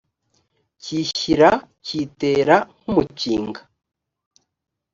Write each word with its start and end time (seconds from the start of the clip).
kiyishyira 0.81 1.49
kiyitera 1.85 2.55
nk 2.81 2.85
umukinga 2.91 3.61